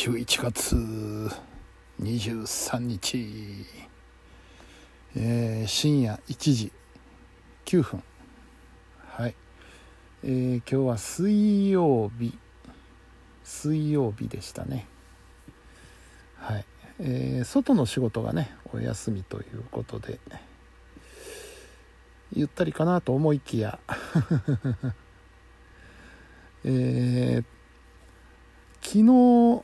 [0.00, 0.76] 11月
[2.00, 3.66] 23日、
[5.14, 6.72] えー深夜1時
[7.66, 8.02] 9分。
[9.10, 9.34] はい、
[10.24, 12.32] えー今日は水曜日。
[13.44, 14.86] 水曜日でしたね。
[16.38, 16.64] はい、
[17.00, 20.18] えー外の仕事がねお休みということで
[22.32, 23.78] ゆったりかなと思いきや。
[26.64, 27.44] えー
[28.82, 29.62] 昨日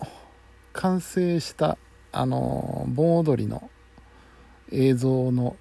[0.77, 1.79] 完成した
[2.13, 3.71] あの盆踊りの
[4.71, 5.57] 映像の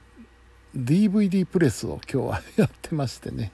[0.76, 3.52] DVD プレスを今日はやってましてね、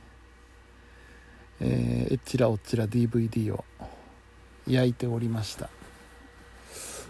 [1.60, 3.64] えーえっちらおっちら DVD を
[4.68, 5.70] 焼いておりました。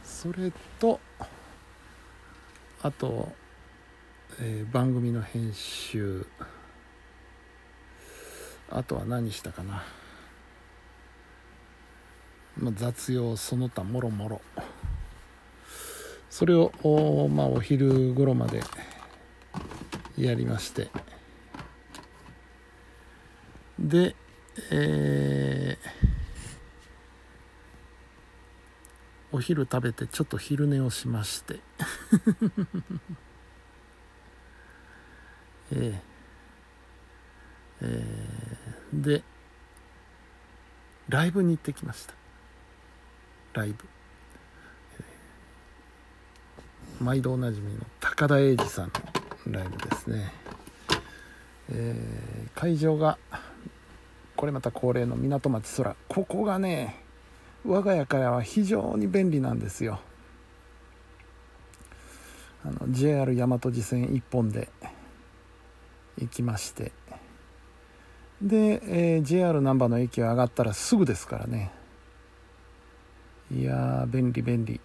[0.03, 0.99] それと
[2.81, 3.31] あと、
[4.39, 6.27] えー番組の編集。
[8.69, 9.83] あとは何したかな。
[12.61, 14.41] まあ、雑用その他もろもろ。
[16.29, 18.61] それをお,、まあ、お昼頃まで
[20.17, 20.89] やりまして。
[23.79, 24.15] で
[24.71, 26.11] えー
[29.33, 31.59] お昼食べてちょっと昼寝をしまして。
[35.71, 35.99] えー
[37.81, 39.23] えーで
[41.07, 42.13] ライブに行ってきました。
[43.53, 43.85] ライブ、
[47.03, 48.91] 毎度おなじみの高田英二さん
[49.47, 50.33] のライブですね、
[51.69, 53.17] えー会場が
[54.35, 55.95] これまた恒例の港町空。
[56.07, 57.03] ここがね
[57.65, 59.99] 我が家からは非常に便利なんですよ。
[62.63, 64.69] あの JR 大和路線1本で
[66.19, 66.91] 行きまして。
[68.41, 71.71] で、えー JR 難波の駅が上がったらすぐですからね。
[73.53, 74.79] いやー便利便利。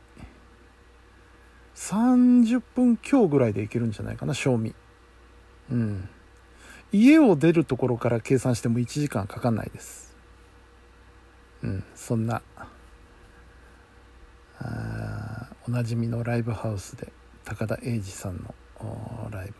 [1.77, 4.75] 30分強ぐらいで行けるんじゃないかな賞味。
[5.71, 6.09] うん。
[6.93, 10.17] 家を出るところから計算しても1時間かかんないです。
[11.63, 12.43] うんそんな
[14.59, 17.13] あおなじみのライブハウスで
[17.45, 19.55] 高田英二さんのライブ。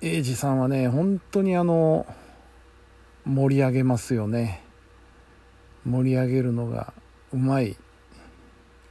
[0.00, 2.06] 英二さんはね本当にあの
[3.24, 4.62] 盛り上げますよね。
[5.84, 6.92] 盛り上げるのが
[7.32, 7.76] うまい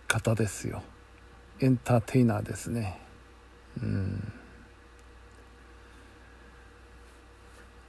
[0.07, 0.83] 方ですよ。
[1.59, 2.99] エンターテイナーですね。
[3.81, 4.33] うん。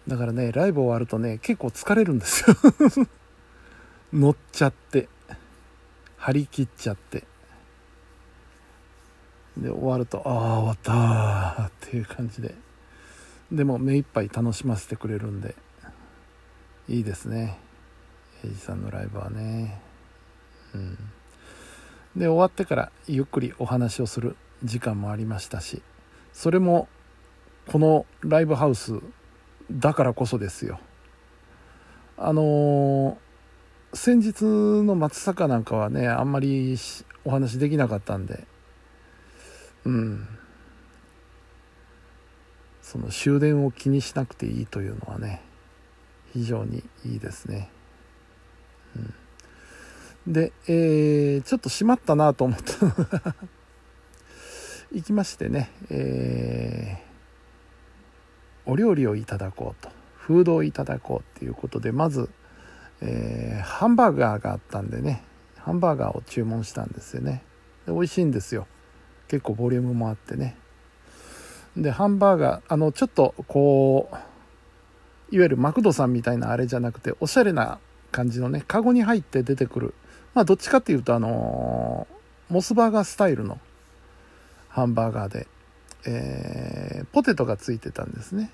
[0.06, 2.56] だからねライブ終わるとね結構疲れるんですよ。
[4.12, 5.08] 乗っちゃって。
[6.18, 7.24] 張り切っちゃって。
[9.56, 12.54] で終わるとああ終わったーっていう感じで。
[13.50, 15.54] でも目いっぱい楽しませてくれるんで。
[16.88, 17.58] いいですね。
[18.44, 19.91] エイジさんのライブはね。
[22.16, 25.82] で終わってからゆっくりお話をする時間もありましたし
[26.32, 26.88] それも
[27.70, 29.00] このライブハウス
[29.70, 30.80] だからこそですよ。
[32.16, 33.16] あのー
[33.94, 36.78] 先日の松坂なんかはねあんまり
[37.26, 38.46] お話できなかったんで
[39.84, 40.26] うん。
[42.80, 45.42] その終電を気にしなくていいというのはね
[46.32, 47.70] 非常にいいですね、
[48.96, 49.14] うん、
[50.26, 52.86] で、えーちょっと閉まったなと思った。
[52.86, 53.34] の が
[54.92, 57.12] 行きましてね、えー
[58.64, 59.90] お料理をいただこうと。
[60.14, 62.30] フードをいただこうっていうことでまず、
[63.00, 65.24] えーハンバーガーがあったんでね
[65.58, 67.42] ハンバーガーを注文したんですよね。
[67.86, 68.66] で美味しいんですよ。
[69.26, 70.56] 結構ボリュームもあってね。
[71.76, 77.78] でハンバーガーあのちょっとこういわゆるマクドさんみたいなあれじゃなくておしゃれな
[78.10, 79.94] 感じのねカゴに入って出てくる
[80.34, 82.22] まあどっちかっていうとあのー
[82.52, 83.58] モスバーガースタイルの
[84.68, 85.46] ハンバーガーで、
[86.06, 88.50] えーポテトがついてたんですね。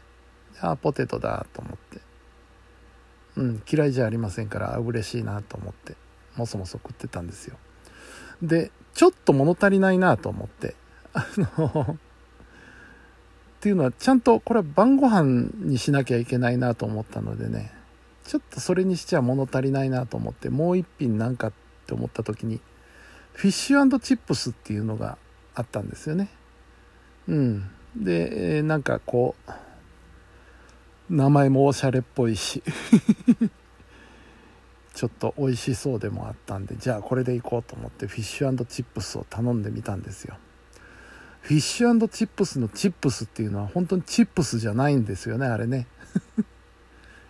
[0.60, 2.00] ああポテトだと思って。
[3.36, 5.94] うん嫌いじゃありませんから嬉しいなと思って
[6.36, 7.56] もそもそ食ってたんですよ。
[8.42, 10.74] でちょっと物足りないなと思って
[11.12, 11.96] あの
[13.58, 17.72] っていうのはちゃんとこれは晩ご飯にしなきゃいけないなと思ったのでね
[18.24, 21.52] ちょっとそれにしちゃ物足りないなと思ってもう一品なんか
[21.88, 22.61] って思った時に
[23.32, 25.17] フィッシュチップスっていうのが
[25.55, 26.29] あったんですよね。
[27.29, 27.70] うん。
[27.96, 29.37] で、なんかこ
[31.08, 32.62] う名前もおしゃれっぽいし
[34.93, 40.37] ちょっと美味しそうでもあったんでじゃあこれでいこうと思ってフィッシュチップスを頼んでみたんですよ。
[41.41, 45.87] フィッシュチップスのチップスっていうのは本当にチップスじゃないんですよねあれね。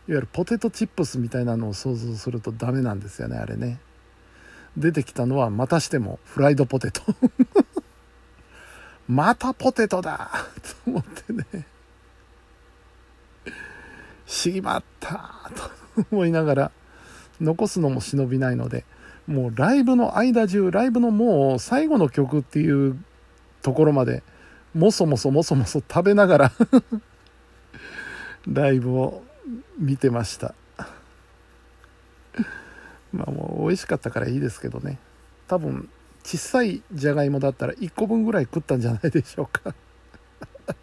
[0.08, 3.78] いわゆるポテトチップスみたいなのを想像するとダメなんですよねあれね。
[4.76, 7.02] 出てきたのはまたしてもフライドポテト。
[9.08, 10.30] またポテトだ。
[10.84, 11.66] と思ってね。
[14.26, 15.50] しまった。
[15.96, 16.70] と思いながら
[17.40, 18.84] 残すのも忍びないので
[19.26, 23.02] もうライブの間中ライブのもう最後の曲っていう
[23.62, 24.22] ところまで
[24.74, 26.52] もそもそもそもそ食べながら
[28.46, 29.22] ライブを
[29.78, 30.54] 見てました。
[33.12, 34.98] まあもう美味しかったからいいですけどね。
[35.46, 35.88] 多分
[36.24, 39.74] 小さいじゃがいもだったら1個分ぐらい食ったんじゃないでしょうか。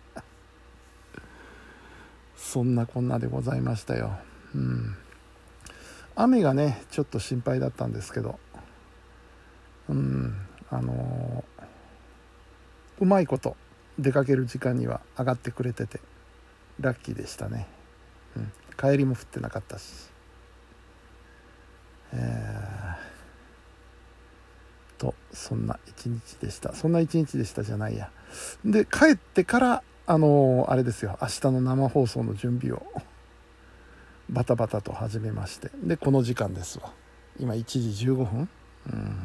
[2.35, 4.17] そんなこんなでございましたよ。
[4.55, 4.95] うん。
[6.15, 8.39] 雨がねちょっと心配だったんですけど。
[9.89, 10.35] うん。
[10.71, 11.63] あのー、
[13.01, 13.55] うまいこと
[13.99, 16.01] 出かける時間には上がってくれてて
[16.79, 17.67] ラッキーでしたね、
[18.35, 20.14] うん、帰りも降ってなかったし。
[22.15, 26.73] えー、とそんな一日でした。
[26.73, 28.09] そんな一日でしたじゃないや。
[28.63, 31.17] で帰ってからあのー、あれですよ。
[31.21, 32.81] 明日の生放送の準備を
[34.29, 35.69] バタバタと始めまして。
[35.83, 36.91] でこの時間ですわ。
[37.39, 38.49] 今1時15分。
[38.91, 39.17] うん。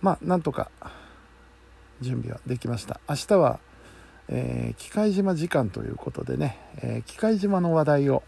[0.00, 0.70] まあなんとか
[2.00, 3.00] 準備はできました。
[3.08, 3.60] 明日は、
[4.28, 8.22] えー、機械島時間ということでね、えー、機械島の話題を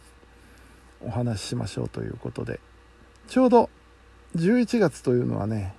[1.03, 2.61] お話ししましょうということで。
[3.29, 3.71] ちょうど
[4.37, 5.75] 11月というのはね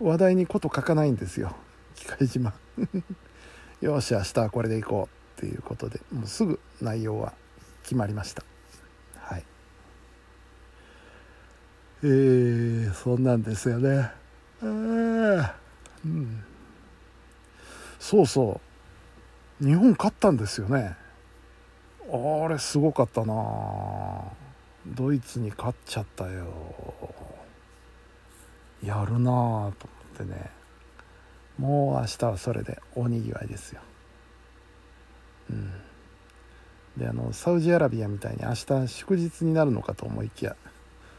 [0.00, 1.54] 話題にこと書かないんですよ。
[1.94, 2.52] 機械島。
[3.80, 6.00] よし明日はこれでいこうっていうことで。
[6.12, 7.32] もうすぐ内容は
[7.82, 8.44] 決まりました。
[9.16, 9.44] はい。
[12.04, 14.10] えー、そんなんですよね。
[14.62, 14.66] え、
[16.04, 16.44] うん。
[17.98, 18.60] そうそ
[19.60, 19.64] う。
[19.64, 20.96] 日本勝ったんですよね。
[22.12, 23.34] あれすごかったな
[24.86, 26.46] ドイツに勝っちゃったよ。
[28.84, 29.72] やるなぁと思っ
[30.16, 30.50] てね。
[31.58, 33.80] もう明日はそれで大にぎわいですよ。
[35.50, 35.72] うん。
[36.96, 40.56] であのサウジアラビアみたいに明日祝日になるのかと思いきや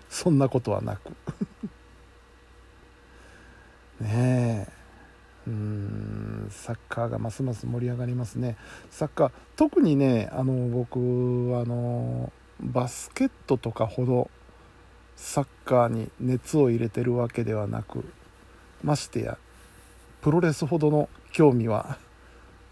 [0.10, 1.10] そんなことはなく。
[4.02, 4.74] ねえ。
[5.48, 6.48] うん。
[6.52, 8.58] サッカーがますます盛り上がりますね。
[8.92, 12.32] サッカー特にねあの僕あの
[12.64, 14.30] バスケットとかほど
[15.16, 18.06] サッカーに熱を入れてるわけではなく
[18.84, 19.38] ましてや
[20.22, 21.98] プロレスほどの興味は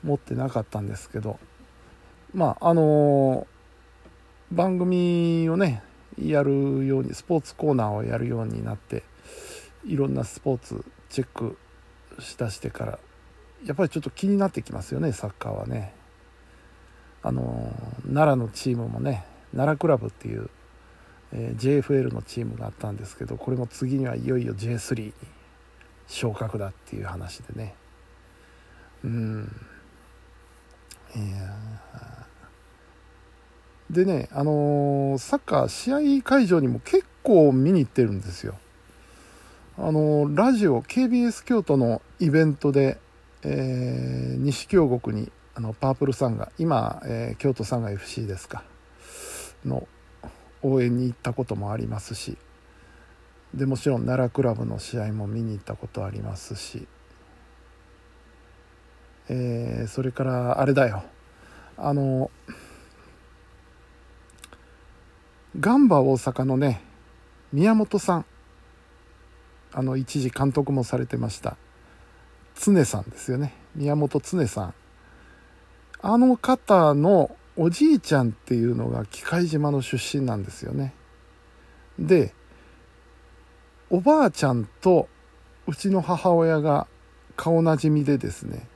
[0.04, 1.40] 持ってなかったんですけど
[2.34, 3.48] まああの
[4.52, 5.84] 番組をね
[6.18, 9.04] やるようにスポーツコーナーをやるようになって
[9.86, 11.58] いろんなスポーツチェック
[12.20, 13.00] しだしてから
[13.66, 15.94] やっぱりちょっと気になってきますよねサッカーはね。
[17.24, 17.72] あの
[18.04, 20.50] 奈良のチームもね奈良クラブっていう、
[21.33, 25.13] えー、JFL のチームがあったんですけどこれも次にはいよいよ J3 に
[26.07, 27.75] 昇格だっていう話でね。
[29.03, 29.56] うん。
[31.15, 32.25] いや
[33.89, 38.56] でねあのー、サッカー試合会場にも結構見に行ってるんですよ。
[39.77, 43.00] あのラジオ KBS 京都のイベントで、
[43.44, 48.63] えー、西京極にあのパープルさんが今、え、京都サンガ FC ですか。
[49.66, 49.88] の
[50.62, 52.38] 応援に行ったこともありますし
[53.54, 56.88] でもちろん奈良クラブの試合も見に行ったことありますし、
[59.27, 61.03] えー、それからあれだよ。
[61.77, 62.32] あの
[65.60, 66.82] ガンバ大阪のね
[67.51, 68.25] 宮本さん。
[69.74, 71.58] あの一時監督もされてました。
[72.56, 73.53] 常さんですよね。
[73.75, 74.74] 宮本常さん。
[76.01, 80.96] あの方のおじいちゃんっていうのが機械島の出身なんですよね。
[82.00, 82.34] で
[83.91, 85.08] おばあちゃんと
[85.68, 86.88] うちの母親が
[87.36, 88.68] 顔なじみでですね。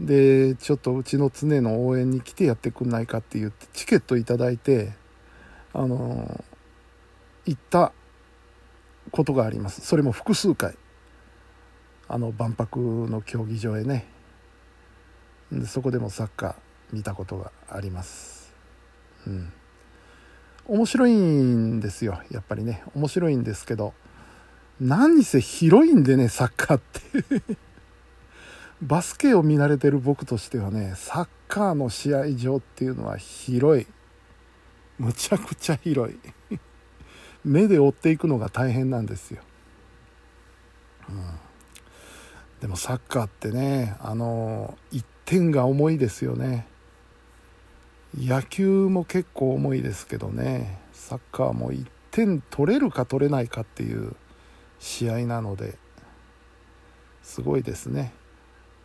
[0.00, 4.92] でちょっとうちの常の応援に来てやってくんないかって言ってチケット頂いて
[5.72, 6.44] あの
[7.46, 7.92] 行った
[9.12, 9.82] ことがあります。
[9.82, 10.76] それも複数回。
[12.08, 14.08] あの万博の競技場へね。
[15.52, 18.52] でそこでもサッカー見たことがあります。
[19.26, 19.52] うん。
[20.66, 22.22] 面白いんですよ。
[22.30, 22.82] やっぱりね。
[22.94, 23.92] 面白いんですけど
[24.80, 27.56] 何せ広いんでねサッカーって。
[28.82, 33.86] バスケを見慣れてる僕としてはねサッカーの試合場っていうのは広い。
[34.98, 36.18] むちゃくちゃ広い。
[37.44, 39.42] 目で追っていくのが大変なんですよ、
[41.10, 41.24] うん、
[42.60, 46.66] でもサッカーってねあの1点が重いですよね。
[48.16, 50.78] 野球も結構重いですけどね。
[50.92, 54.14] サッカーも1点取れるか取れないかっていう
[54.78, 55.76] 試合なので
[57.22, 58.12] すごいですね。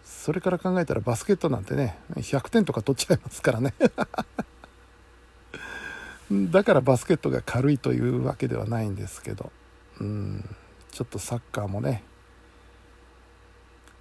[0.04, 3.74] それから考えたらバスケットなんてね100点とか取っちゃいますからね。
[6.52, 9.52] だからバスケットが軽いというわけではないんですけど。
[10.00, 10.56] うん。
[10.92, 12.04] ちょっとサッカーもね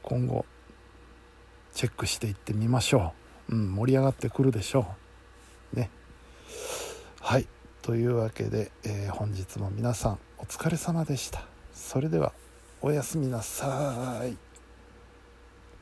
[0.02, 0.46] 今後
[1.74, 3.12] チェックしていってみましょ
[3.50, 5.07] う、うん、盛り上がってくるでしょう。
[7.20, 7.46] はい。
[7.82, 11.42] というわけで、えー、本日も皆さんお疲れ様でした。
[11.74, 12.32] それでは
[12.80, 14.47] おやすみなさい。